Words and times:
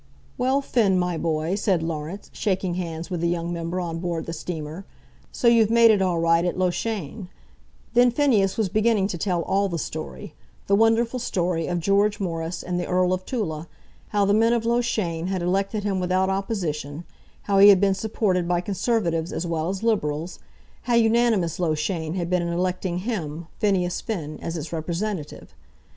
"Well, 0.35 0.61
Finn, 0.61 0.97
my 0.97 1.15
boy," 1.15 1.53
said 1.53 1.83
Laurence, 1.83 2.31
shaking 2.33 2.73
hands 2.73 3.11
with 3.11 3.21
the 3.21 3.27
young 3.27 3.53
member 3.53 3.79
on 3.79 3.99
board 3.99 4.25
the 4.25 4.33
steamer, 4.33 4.83
"so 5.31 5.47
you've 5.47 5.69
made 5.69 5.91
it 5.91 6.01
all 6.01 6.17
right 6.17 6.43
at 6.43 6.57
Loughshane." 6.57 7.27
Then 7.93 8.09
Phineas 8.09 8.57
was 8.57 8.67
beginning 8.67 9.05
to 9.09 9.19
tell 9.19 9.43
all 9.43 9.69
the 9.69 9.77
story, 9.77 10.33
the 10.65 10.73
wonderful 10.73 11.19
story, 11.19 11.67
of 11.67 11.79
George 11.79 12.19
Morris 12.19 12.63
and 12.63 12.79
the 12.79 12.87
Earl 12.87 13.13
of 13.13 13.27
Tulla, 13.27 13.67
how 14.09 14.25
the 14.25 14.33
men 14.33 14.53
of 14.53 14.65
Loughshane 14.65 15.27
had 15.27 15.43
elected 15.43 15.83
him 15.83 15.99
without 15.99 16.31
opposition; 16.31 17.03
how 17.43 17.59
he 17.59 17.69
had 17.69 17.79
been 17.79 17.93
supported 17.93 18.47
by 18.47 18.59
Conservatives 18.59 19.31
as 19.31 19.45
well 19.45 19.69
as 19.69 19.83
Liberals; 19.83 20.39
how 20.81 20.95
unanimous 20.95 21.59
Loughshane 21.59 22.15
had 22.15 22.27
been 22.27 22.41
in 22.41 22.47
electing 22.49 22.97
him, 22.97 23.45
Phineas 23.59 24.01
Finn, 24.01 24.39
as 24.41 24.57
its 24.57 24.73
representative. 24.73 25.53